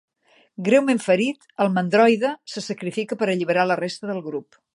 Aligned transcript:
Greument 0.69 1.01
ferit, 1.03 1.45
el 1.65 1.69
'mandroide' 1.75 2.33
se 2.55 2.65
sacrifica 2.69 3.19
per 3.21 3.29
alliberar 3.35 3.69
la 3.73 3.81
resta 3.85 4.13
del 4.13 4.25
grup. 4.31 4.61